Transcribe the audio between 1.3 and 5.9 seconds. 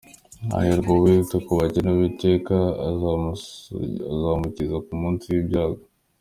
ku bakene, Uwiteka azamukiza ku munsi w’ibyago.